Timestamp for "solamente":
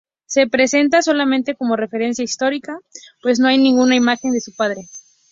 1.03-1.53